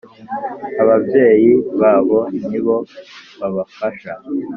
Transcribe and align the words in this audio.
Ababyeyi 0.81 1.51
babo 1.79 2.19
nibo 2.47 2.75
babafasha. 3.39 4.11